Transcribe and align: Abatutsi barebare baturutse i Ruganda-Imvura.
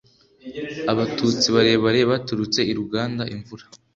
Abatutsi 0.91 1.47
barebare 1.55 1.99
baturutse 2.11 2.59
i 2.71 2.73
Ruganda-Imvura. 2.77 3.65